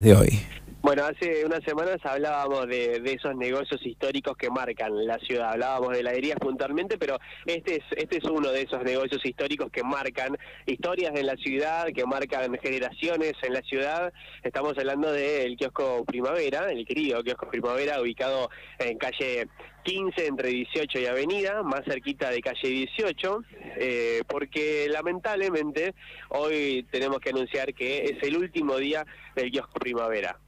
de 0.00 0.14
hoy. 0.14 0.57
Bueno, 0.80 1.02
hace 1.04 1.44
unas 1.44 1.64
semanas 1.64 1.98
hablábamos 2.04 2.68
de, 2.68 3.02
esos 3.04 3.34
negocios 3.34 3.84
históricos 3.84 4.36
que 4.36 4.48
marcan 4.48 5.06
la 5.06 5.18
ciudad. 5.18 5.50
Hablábamos 5.50 5.92
de 5.92 6.00
heladerías 6.00 6.38
puntualmente, 6.38 6.96
pero 6.96 7.18
este 7.46 7.76
es, 7.76 7.84
este 7.96 8.18
es 8.18 8.24
uno 8.24 8.52
de 8.52 8.62
esos 8.62 8.84
negocios 8.84 9.20
históricos 9.26 9.72
que 9.72 9.82
marcan 9.82 10.38
historias 10.66 11.16
en 11.16 11.26
la 11.26 11.34
ciudad, 11.34 11.88
que 11.92 12.06
marcan 12.06 12.56
generaciones 12.62 13.32
en 13.42 13.54
la 13.54 13.62
ciudad. 13.62 14.12
Estamos 14.44 14.78
hablando 14.78 15.10
del 15.10 15.56
kiosco 15.56 16.04
Primavera, 16.06 16.70
el 16.70 16.86
querido 16.86 17.24
kiosco 17.24 17.50
Primavera, 17.50 18.00
ubicado 18.00 18.48
en 18.78 18.98
calle 18.98 19.48
15 19.82 20.26
entre 20.26 20.50
18 20.50 21.00
y 21.00 21.06
Avenida, 21.06 21.64
más 21.64 21.82
cerquita 21.86 22.30
de 22.30 22.40
calle 22.40 22.68
18, 22.68 23.42
eh, 23.78 24.22
porque 24.28 24.86
lamentablemente 24.88 25.94
hoy 26.28 26.86
tenemos 26.92 27.18
que 27.18 27.30
anunciar 27.30 27.74
que 27.74 28.04
es 28.04 28.22
el 28.22 28.36
último 28.36 28.76
día 28.76 29.04
del 29.34 29.50
kiosco 29.50 29.80
Primavera 29.80 30.38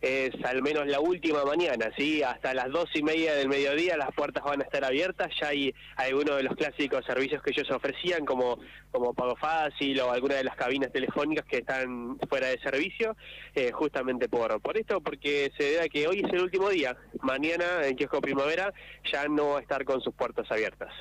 es 0.00 0.30
al 0.44 0.62
menos 0.62 0.86
la 0.86 1.00
última 1.00 1.44
mañana, 1.44 1.90
¿sí? 1.96 2.22
Hasta 2.22 2.54
las 2.54 2.70
dos 2.70 2.88
y 2.94 3.02
media 3.02 3.34
del 3.34 3.48
mediodía 3.48 3.96
las 3.96 4.12
puertas 4.14 4.42
van 4.42 4.60
a 4.60 4.64
estar 4.64 4.84
abiertas, 4.84 5.28
ya 5.40 5.48
hay 5.48 5.74
algunos 5.96 6.36
de 6.36 6.44
los 6.44 6.56
clásicos 6.56 7.04
servicios 7.04 7.42
que 7.42 7.50
ellos 7.50 7.70
ofrecían, 7.70 8.24
como, 8.24 8.58
como 8.90 9.12
Pago 9.12 9.36
Fácil 9.36 10.00
o 10.00 10.10
alguna 10.10 10.36
de 10.36 10.44
las 10.44 10.56
cabinas 10.56 10.90
telefónicas 10.92 11.44
que 11.44 11.58
están 11.58 12.18
fuera 12.28 12.48
de 12.48 12.58
servicio, 12.60 13.16
eh, 13.54 13.72
justamente 13.72 14.28
por, 14.28 14.60
por 14.60 14.78
esto, 14.78 15.00
porque 15.00 15.52
se 15.56 15.64
debe 15.64 15.84
a 15.84 15.88
que 15.88 16.08
hoy 16.08 16.22
es 16.24 16.32
el 16.32 16.42
último 16.42 16.70
día, 16.70 16.96
mañana 17.20 17.86
en 17.86 17.96
Kiosco 17.96 18.20
Primavera 18.20 18.72
ya 19.12 19.28
no 19.28 19.50
va 19.50 19.58
a 19.58 19.62
estar 19.62 19.84
con 19.84 20.00
sus 20.00 20.14
puertas 20.14 20.50
abiertas. 20.50 20.92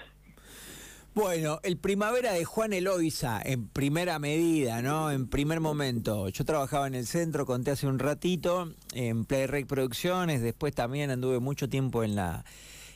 Bueno, 1.15 1.59
el 1.63 1.77
primavera 1.77 2.33
de 2.33 2.45
Juan 2.45 2.71
Eloisa, 2.71 3.41
en 3.43 3.67
primera 3.67 4.19
medida, 4.19 4.81
¿no? 4.81 5.11
En 5.11 5.27
primer 5.27 5.59
momento. 5.59 6.29
Yo 6.29 6.45
trabajaba 6.45 6.87
en 6.87 6.95
el 6.95 7.07
centro, 7.07 7.45
conté 7.45 7.71
hace 7.71 7.87
un 7.87 7.99
ratito, 7.99 8.73
en 8.93 9.25
Playrec 9.25 9.65
Producciones, 9.65 10.41
después 10.41 10.73
también 10.73 11.09
anduve 11.09 11.39
mucho 11.39 11.67
tiempo 11.67 12.03
en 12.03 12.15
la, 12.15 12.45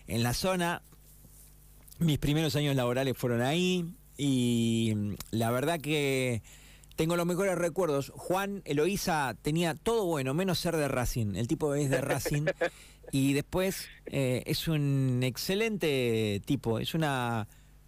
en 0.07 0.21
la 0.23 0.33
zona. 0.33 0.83
Mis 1.99 2.19
primeros 2.19 2.55
años 2.55 2.75
laborales 2.75 3.17
fueron 3.17 3.41
ahí 3.41 3.93
y 4.15 4.93
la 5.31 5.49
verdad 5.51 5.79
que 5.81 6.43
tengo 6.95 7.15
los 7.15 7.25
mejores 7.25 7.57
recuerdos. 7.57 8.11
Juan 8.15 8.61
Eloísa 8.65 9.35
tenía 9.41 9.73
todo 9.73 10.05
bueno, 10.05 10.33
menos 10.33 10.59
ser 10.59 10.77
de 10.77 10.87
Racing. 10.87 11.35
El 11.35 11.47
tipo 11.47 11.73
es 11.73 11.89
de 11.89 12.01
Racing. 12.01 12.45
y 13.11 13.33
después 13.33 13.87
eh, 14.05 14.43
es 14.45 14.67
un 14.67 15.21
excelente 15.23 16.41
tipo, 16.45 16.79
es 16.79 16.93
una 16.93 17.47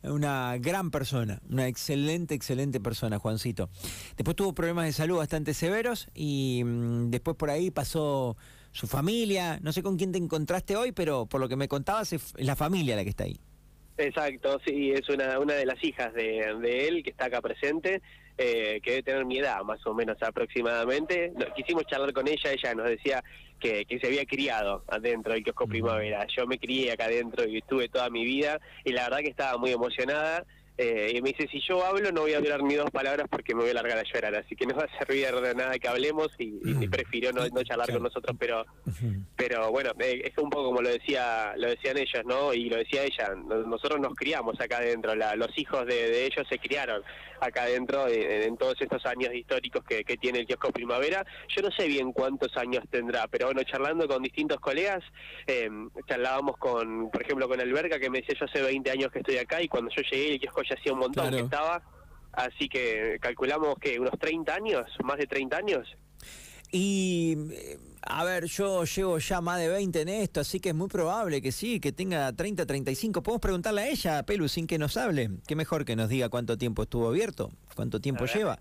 una 0.10 0.58
gran 0.58 0.92
persona, 0.92 1.42
una 1.50 1.68
excelente, 1.68 2.36
excelente 2.36 2.80
persona, 2.80 3.20
Juancito. 3.20 3.70
Después 4.18 4.36
tuvo 4.36 4.54
problemas 4.54 4.86
de 4.86 4.94
salud 4.94 5.18
bastante 5.18 5.54
severos 5.54 6.08
y 6.14 6.64
mm, 6.66 7.10
después 7.10 7.38
por 7.38 7.50
ahí 7.50 7.72
pasó 7.72 8.38
su 8.72 8.88
familia. 8.88 9.60
No 9.62 9.72
sé 9.72 9.84
con 9.84 9.98
quién 9.98 10.12
te 10.12 10.18
encontraste 10.18 10.76
hoy, 10.76 10.92
pero 10.92 11.26
por 11.26 11.42
lo 11.42 11.48
que 11.48 11.56
me 11.56 11.68
contabas 11.68 12.14
es 12.14 12.34
la 12.38 12.56
familia 12.56 12.96
la 12.96 13.04
que 13.04 13.10
está 13.10 13.24
ahí. 13.24 13.40
Exacto, 13.98 14.60
sí, 14.66 14.92
es 14.92 15.08
una, 15.10 15.40
una 15.40 15.54
de 15.54 15.66
las 15.66 15.82
hijas 15.84 16.14
de, 16.14 16.56
de 16.62 16.88
él 16.88 17.04
que 17.04 17.12
está 17.12 17.26
acá 17.26 17.42
presente 17.42 18.02
eh, 18.38 18.82
que 18.84 18.92
debe 18.92 19.04
tener 19.04 19.26
mi 19.26 19.38
edad, 19.38 19.62
más 19.64 19.86
o 19.88 19.94
menos 19.94 20.18
aproximadamente. 20.22 21.32
quisimos 21.56 21.86
charlar 21.86 22.12
con 22.12 22.28
ella, 22.28 22.52
ella 22.52 22.76
nos 22.76 22.90
decía 22.90 23.24
que, 23.60 23.86
que 23.86 23.98
se 24.00 24.08
había 24.08 24.26
criado 24.26 24.84
adentro 24.90 25.34
del 25.34 25.44
kiosco 25.44 25.68
Primavera. 25.68 26.28
Yo 26.36 26.46
me 26.46 26.60
crié 26.60 26.92
acá 26.92 27.06
adentro 27.06 27.48
y 27.48 27.60
estuve 27.60 27.88
toda 27.88 28.10
mi 28.10 28.26
vida 28.26 28.60
y 28.84 28.92
la 28.92 29.04
verdad 29.04 29.20
que 29.20 29.30
estaba 29.30 29.58
muy 29.58 29.72
emocionada 29.72 30.46
eh, 30.78 31.14
y 31.16 31.22
me 31.22 31.30
dice, 31.30 31.48
si 31.50 31.62
yo 31.62 31.86
hablo 31.86 32.12
no 32.12 32.22
voy 32.22 32.34
a 32.34 32.38
hablar 32.38 32.62
ni 32.64 32.76
dos 32.76 32.92
palabras 32.92 33.28
porque 33.30 33.56
me 33.56 33.62
voy 33.62 33.72
a 33.72 33.76
largar 33.76 33.98
a 33.98 34.04
llorar, 34.04 34.36
así 34.36 34.56
que 34.56 34.66
no 34.66 34.76
va 34.76 34.84
a 34.84 34.98
servir 34.98 35.34
de 35.34 35.56
nada 35.56 35.80
que 35.80 35.88
hablemos 35.88 36.30
y, 36.38 36.60
y 36.64 36.88
prefirió 36.88 37.32
no, 37.32 37.48
no, 37.48 37.64
charlar 37.64 37.92
con 37.92 38.04
nosotros, 38.04 38.36
pero 38.40 38.66
pero 39.36 39.72
bueno, 39.72 39.92
eh, 40.00 40.22
es 40.26 40.38
un 40.38 40.50
poco 40.50 40.66
como 40.66 40.82
lo 40.82 40.90
decía 40.90 41.54
lo 41.58 41.70
decían 41.70 41.98
ellos, 41.98 42.26
¿no? 42.26 42.54
Y 42.54 42.70
lo 42.70 42.78
decía 42.78 43.04
ella, 43.04 43.34
nosotros 43.36 44.00
nos 44.00 44.14
criamos 44.16 44.60
acá 44.60 44.78
adentro, 44.78 45.16
los 45.16 45.58
hijos 45.58 45.86
de, 45.86 46.26
ellos 46.26 46.46
se 46.50 46.60
criaron 46.60 47.02
acá 47.40 47.64
adentro 47.64 48.08
en, 48.08 48.58
todos 48.58 48.76
estos 48.82 49.06
años 49.06 49.34
históricos 49.34 49.84
que, 49.84 50.04
tiene 50.18 50.40
el 50.40 50.48
kiosco 50.48 50.72
Primavera. 50.72 51.26
Yo 51.50 51.62
no 51.62 51.72
sé 51.72 51.88
bien 51.88 52.12
cuántos 52.14 52.56
años 52.58 52.84
tendrá, 52.90 53.28
pero 53.28 53.48
bueno, 53.48 53.64
charlando 53.64 54.08
con 54.08 54.24
distintos 54.24 54.60
colegas, 54.60 55.04
eh, 55.46 55.70
charlábamos 56.08 56.58
con, 56.58 57.12
por 57.12 57.22
ejemplo, 57.22 57.48
con 57.48 57.60
Alberca, 57.60 58.00
que 58.00 58.10
me 58.10 58.22
decía, 58.22 58.36
yo 58.40 58.46
hace 58.46 58.62
20 58.62 58.92
años 58.92 59.12
que 59.12 59.20
estoy 59.20 59.38
acá 59.38 59.62
y 59.62 59.68
cuando 59.68 59.92
yo 59.92 60.02
llegué 60.04 60.34
el 60.34 60.40
kiosco 60.40 60.64
ya 60.70 60.76
hacía 60.76 60.94
un 60.94 61.00
montón 61.00 61.32
que 61.32 61.40
estaba, 61.40 61.82
así 62.34 62.68
que 62.70 63.18
calculamos 63.22 63.76
que 63.80 64.00
unos 64.00 64.18
30 64.20 64.54
años, 64.54 64.86
más 65.04 65.18
de 65.18 65.28
30 65.28 65.58
años. 65.58 65.98
Y 66.72 67.38
a 68.06 68.24
ver, 68.24 68.46
yo 68.46 68.84
llevo 68.86 69.18
ya 69.18 69.42
más 69.42 69.60
de 69.60 69.68
20 69.68 70.02
en 70.02 70.10
esto, 70.10 70.40
así 70.40 70.60
que 70.60 70.70
es 70.70 70.76
muy 70.76 70.88
probable 70.88 71.42
que 71.42 71.52
sí, 71.52 71.80
que 71.80 71.92
tenga 71.92 72.32
30, 72.32 72.66
35. 72.66 73.24
Podemos 73.24 73.42
preguntarle 73.42 73.82
a 73.82 73.88
ella, 73.90 74.24
Pelu, 74.24 74.48
sin 74.48 74.68
que 74.68 74.78
nos 74.78 74.96
hable. 74.96 75.32
Qué 75.48 75.56
mejor 75.56 75.86
que 75.86 75.96
nos 75.96 76.10
diga 76.10 76.30
cuánto 76.30 76.58
tiempo 76.58 76.84
estuvo 76.84 77.08
abierto, 77.08 77.52
cuánto 77.76 78.00
tiempo 78.00 78.26
lleva 78.26 78.60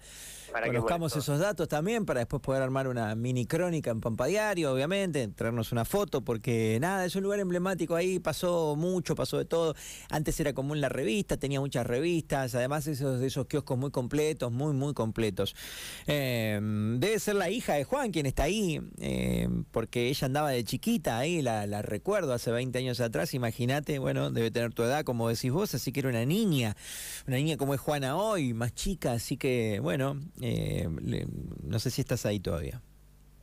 para 0.55 0.69
Conozcamos 0.69 1.16
esos 1.16 1.41
datos 1.41 1.66
también 1.66 2.06
para 2.06 2.21
después 2.21 2.41
poder 2.41 2.62
armar 2.62 2.87
una 2.87 3.16
mini 3.16 3.44
crónica 3.44 3.91
en 3.91 4.00
Pampa 4.00 4.27
Diario, 4.27 4.72
obviamente, 4.72 5.27
traernos 5.27 5.72
una 5.72 5.84
foto, 5.84 6.21
porque 6.21 6.78
nada, 6.81 7.05
es 7.05 7.16
un 7.16 7.25
lugar 7.25 7.41
emblemático 7.41 7.97
ahí, 7.97 8.21
pasó 8.21 8.76
mucho, 8.76 9.16
pasó 9.16 9.37
de 9.37 9.47
todo. 9.47 9.75
Antes 10.11 10.38
era 10.38 10.53
común 10.53 10.81
la 10.81 10.88
revista, 10.88 11.37
tenía 11.37 11.59
muchas 11.59 11.84
revistas, 11.84 12.55
además 12.55 12.87
esos, 12.87 13.21
esos 13.21 13.47
kioscos 13.47 13.76
muy 13.76 13.91
completos, 13.91 14.53
muy, 14.53 14.72
muy 14.75 14.94
completos. 14.94 15.56
Em, 16.06 17.00
debe 17.00 17.19
ser 17.19 17.34
la 17.34 17.50
hija 17.50 17.75
de 17.75 17.82
Juan 17.82 18.12
quien 18.12 18.26
está 18.26 18.44
ahí, 18.44 18.81
em, 19.42 19.64
porque 19.64 20.08
ella 20.08 20.26
andaba 20.26 20.50
de 20.50 20.64
chiquita 20.64 21.18
ahí, 21.18 21.42
la, 21.42 21.82
recuerdo 21.82 22.32
hace 22.32 22.50
20 22.50 22.78
años 22.78 23.00
atrás, 23.00 23.34
imagínate, 23.34 23.98
bueno, 23.98 24.30
debe 24.30 24.50
tener 24.50 24.72
tu 24.72 24.82
edad, 24.82 25.04
como 25.04 25.28
decís 25.28 25.50
vos, 25.50 25.74
así 25.74 25.92
que 25.92 26.00
era 26.00 26.08
una 26.08 26.24
niña, 26.24 26.76
una 27.26 27.36
niña 27.36 27.56
como 27.56 27.74
es 27.74 27.80
Juana 27.80 28.16
hoy, 28.16 28.54
más 28.54 28.74
chica, 28.74 29.12
así 29.12 29.36
que, 29.36 29.80
bueno, 29.80 30.20
eh, 30.40 30.88
no 31.62 31.78
sé 31.78 31.90
si 31.90 32.00
estás 32.00 32.26
ahí 32.26 32.40
todavía. 32.40 32.80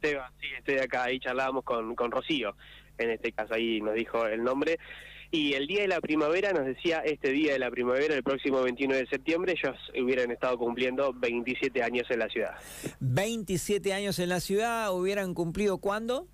sí, 0.01 0.47
estoy 0.57 0.77
acá, 0.77 1.03
ahí 1.03 1.19
charlábamos 1.19 1.63
con, 1.63 1.95
con 1.95 2.11
Rocío, 2.11 2.55
en 2.97 3.11
este 3.11 3.31
caso 3.31 3.53
ahí 3.53 3.81
nos 3.81 3.95
dijo 3.95 4.25
el 4.27 4.43
nombre. 4.43 4.77
Y 5.33 5.53
el 5.53 5.65
día 5.65 5.83
de 5.83 5.87
la 5.87 6.01
primavera 6.01 6.51
nos 6.51 6.65
decía, 6.65 6.99
este 6.99 7.29
día 7.29 7.53
de 7.53 7.59
la 7.59 7.71
primavera, 7.71 8.13
el 8.13 8.21
próximo 8.21 8.61
21 8.63 8.95
de 8.95 9.07
septiembre, 9.07 9.53
ellos 9.53 9.77
hubieran 9.97 10.29
estado 10.29 10.57
cumpliendo 10.57 11.13
27 11.13 11.81
años 11.81 12.05
en 12.09 12.19
la 12.19 12.27
ciudad. 12.27 12.51
27 12.99 13.93
años 13.93 14.19
en 14.19 14.27
la 14.27 14.41
ciudad, 14.41 14.93
¿hubieran 14.93 15.33
cumplido 15.33 15.77
cuándo? 15.77 16.27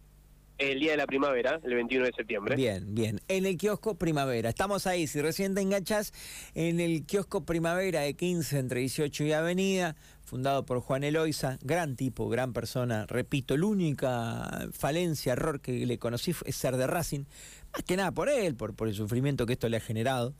El 0.57 0.79
día 0.79 0.91
de 0.91 0.97
la 0.97 1.05
primavera, 1.05 1.59
el 1.63 1.75
21 1.75 2.05
de 2.05 2.11
septiembre. 2.13 2.55
Bien, 2.55 2.95
bien. 2.95 3.19
En 3.27 3.45
el 3.45 3.57
kiosco 3.57 3.95
Primavera. 3.95 4.49
Estamos 4.49 4.87
ahí, 4.87 5.05
si 5.05 5.21
recién 5.21 5.53
te 5.53 5.61
enganchas, 5.61 6.13
en 6.55 6.79
el 6.79 7.05
kiosco 7.05 7.45
Primavera 7.45 8.01
de 8.01 8.15
15 8.15 8.57
entre 8.57 8.79
18 8.79 9.23
y 9.25 9.33
Avenida, 9.33 9.95
fundado 10.23 10.65
por 10.65 10.79
Juan 10.79 11.03
Eloisa, 11.03 11.59
gran 11.61 11.95
tipo, 11.95 12.27
gran 12.27 12.53
persona. 12.53 13.05
Repito, 13.05 13.55
la 13.55 13.67
única 13.67 14.69
falencia, 14.71 15.33
error 15.33 15.61
que 15.61 15.85
le 15.85 15.99
conocí 15.99 16.33
es 16.45 16.55
ser 16.55 16.75
de 16.75 16.87
Racing. 16.87 17.25
Más 17.73 17.83
que 17.83 17.95
nada 17.95 18.11
por 18.11 18.27
él, 18.27 18.55
por, 18.55 18.73
el 18.87 18.95
sufrimiento 18.95 19.45
que 19.45 19.53
esto 19.53 19.69
le 19.69 19.77
ha 19.77 19.81
generado. 19.81 20.33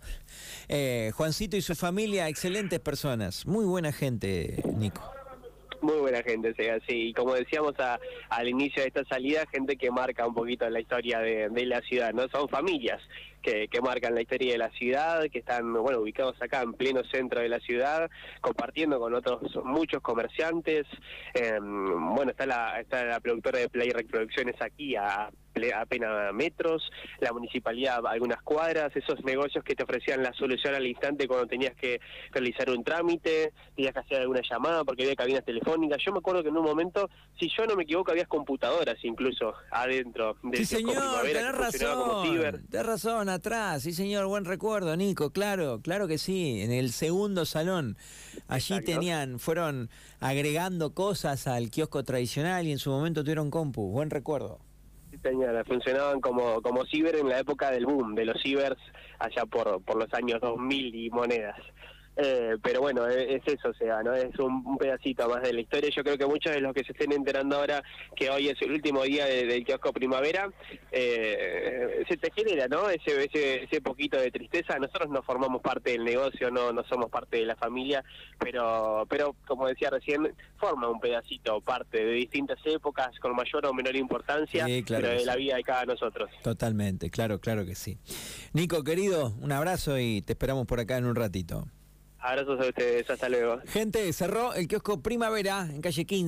Eh, 0.68 1.12
Juancito 1.14 1.58
y 1.58 1.62
su 1.62 1.76
familia, 1.76 2.28
excelentes 2.28 2.80
personas. 2.80 3.46
Muy 3.46 3.66
buena 3.66 3.92
gente, 3.92 4.64
Nico. 4.78 5.17
Buena 6.08 6.24
gente, 6.24 6.56
sí. 6.88 7.10
Y 7.10 7.14
como 7.14 7.34
decíamos 7.34 7.74
al 8.30 8.48
inicio 8.48 8.82
de 8.82 8.88
esta 8.88 9.04
salida, 9.04 9.44
gente 9.52 9.76
que 9.76 9.92
marca 9.92 10.26
un 10.26 10.34
poquito 10.34 10.70
la 10.70 10.80
historia 10.80 11.20
de, 11.20 11.66
la 11.66 11.82
ciudad, 11.82 12.14
¿no? 12.14 12.30
Son 12.30 12.48
familias 12.48 13.02
que, 13.42 13.68
que, 13.68 13.82
marcan 13.82 14.16
la 14.16 14.22
historia 14.22 14.54
de 14.54 14.58
la 14.58 14.70
ciudad, 14.70 15.26
que 15.30 15.40
están, 15.40 15.74
bueno, 15.74 16.00
ubicados 16.00 16.42
acá 16.42 16.62
en 16.62 16.72
pleno 16.72 17.04
centro 17.12 17.42
de 17.42 17.50
la 17.50 17.60
ciudad, 17.60 18.10
compartiendo 18.40 19.02
con 19.02 19.16
otros 19.16 19.54
muchos 19.66 20.02
comerciantes. 20.02 20.86
Em, 21.34 22.16
bueno, 22.16 22.32
está 22.32 22.46
la, 22.46 22.80
está 22.80 23.04
la 23.04 23.20
productora 23.20 23.60
de 23.60 23.68
Play 23.68 23.90
Reproducciones 23.90 24.56
aquí 24.62 24.96
a 24.96 25.30
apenas 25.76 26.34
metros, 26.34 26.90
la 27.20 27.32
municipalidad 27.34 28.06
algunas 28.06 28.42
cuadras, 28.42 28.96
esos 28.96 29.24
negocios 29.24 29.64
que 29.64 29.76
te 29.76 29.84
ofrecían 29.84 30.24
la 30.24 30.34
solución 30.34 30.76
al 30.76 30.86
instante 30.86 31.28
cuando 31.28 31.48
tenías 31.48 31.76
que 31.76 32.00
realizar 32.32 32.70
un 32.70 32.84
trámite, 32.84 33.54
tenías 33.76 33.94
que 33.94 34.00
hacer 34.00 34.22
alguna 34.22 34.42
llamada 34.50 34.84
porque 34.84 35.04
había 35.04 35.16
cabinas 35.16 35.46
telefónicas. 35.46 36.00
Yo 36.06 36.12
me 36.12 36.20
acuerdo 36.20 36.44
que 36.44 36.50
en 36.50 36.58
un 36.58 36.64
momento, 36.64 37.10
si 37.40 37.50
yo 37.56 37.66
no 37.66 37.76
me 37.76 37.84
equivoco, 37.84 38.12
había 38.12 38.26
computadoras 38.26 38.98
incluso 39.04 39.54
adentro 39.72 40.38
de 40.44 40.58
Sí, 40.58 40.66
señor, 40.66 41.24
tenés 41.24 41.52
razón, 41.56 42.62
tenés 42.70 42.86
razón, 42.86 43.30
atrás, 43.30 43.84
sí, 43.84 43.94
señor, 43.94 44.26
buen 44.28 44.46
recuerdo, 44.46 44.96
Nico, 44.96 45.32
claro, 45.32 45.82
claro 45.82 46.08
que 46.08 46.18
sí, 46.18 46.62
en 46.62 46.72
el 46.72 46.92
segundo 46.92 47.46
salón. 47.46 47.98
Allí 48.48 48.82
tenían, 48.82 49.40
fueron 49.40 49.90
agregando 50.20 50.94
cosas 50.94 51.48
al 51.48 51.70
kiosco 51.70 52.04
tradicional 52.04 52.66
y 52.68 52.72
en 52.72 52.80
su 52.80 52.90
momento 52.90 53.24
tuvieron 53.24 53.52
compu, 53.52 53.92
buen 53.92 54.10
recuerdo 54.10 54.67
señora, 55.22 55.64
funcionaban 55.64 56.22
como, 56.22 56.62
como 56.62 56.86
ciber 56.86 57.16
en 57.16 57.30
la 57.30 57.40
época 57.40 57.72
del 57.72 57.86
boom, 57.86 58.16
de 58.16 58.26
los 58.26 58.42
cibers 58.42 58.78
allá 59.20 59.46
por, 59.46 59.82
por 59.84 59.98
los 59.98 60.14
años 60.14 60.40
2000 60.42 60.96
y 60.96 61.10
monedas. 61.10 61.58
Eh, 62.18 62.58
pero 62.64 62.82
bueno, 62.82 63.08
e, 63.08 63.36
es, 63.36 63.44
eso, 63.46 63.70
o 63.70 63.74
sea, 63.74 64.02
no 64.02 64.14
es 64.14 64.38
un, 64.40 64.78
pedacito 64.78 65.30
más 65.30 65.44
de 65.44 65.54
la 65.54 65.62
historia. 65.62 65.90
Yo 65.96 66.04
creo 66.04 66.18
que 66.18 66.26
muchos 66.26 66.54
de 66.54 66.62
los 66.62 66.74
que 66.74 66.84
se 66.84 66.92
estén 66.92 67.12
enterando 67.12 67.58
ahora 67.58 67.84
que 68.16 68.30
hoy 68.30 68.50
es 68.50 68.62
el 68.62 68.72
último 68.72 69.04
día 69.04 69.26
del 69.26 69.64
kiosco 69.64 69.94
Primavera, 69.94 70.50
eh, 70.92 72.04
se 72.10 72.18
te 72.18 72.32
genera, 72.32 72.68
¿no? 72.68 72.90
Ese, 72.90 73.24
ese, 73.24 73.64
ese 73.64 73.82
poquito 73.82 74.20
de 74.20 74.32
tristeza. 74.32 74.80
Nosotros 74.80 75.10
no 75.10 75.22
formamos 75.22 75.62
parte 75.62 75.92
del 75.92 76.04
negocio, 76.04 76.50
no, 76.50 76.74
no 76.74 76.84
somos 76.86 77.10
parte 77.10 77.38
de 77.38 77.46
la 77.46 77.56
familia, 77.56 78.04
pero, 78.40 79.06
pero 79.10 79.36
como 79.46 79.68
decía 79.68 79.90
recién, 79.90 80.34
forma 80.58 80.90
un 80.90 81.00
pedacito 81.00 81.62
parte 81.62 82.04
de 82.04 82.12
distintas 82.14 82.60
épocas 82.66 83.10
con 83.20 83.36
mayor 83.36 83.66
o 83.66 83.74
menor 83.74 83.96
importancia, 83.96 84.66
pero 84.88 85.10
de 85.10 85.26
la 85.26 85.36
vida 85.36 85.56
de 85.56 85.64
cada 85.64 85.86
nosotros. 85.86 86.30
Totalmente, 86.44 87.10
claro, 87.10 87.40
claro 87.40 87.66
que 87.66 87.76
sí. 87.76 88.00
Nico, 88.54 88.84
querido, 88.84 89.34
un 89.40 89.52
abrazo 89.52 90.00
y 90.00 90.22
te 90.22 90.34
esperamos 90.34 90.66
por 90.66 90.80
acá 90.80 90.98
en 90.98 91.06
un 91.06 91.16
ratito. 91.16 91.68
Abrazos 92.20 92.60
a 92.60 92.70
ustedes, 92.70 93.10
hasta 93.10 93.30
luego. 93.30 93.60
Gente, 93.68 94.12
cerró 94.12 94.54
el 94.54 94.68
kiosco 94.68 95.02
Primavera 95.02 95.68
en 95.70 95.82
calle 95.82 96.06
15. 96.06 96.26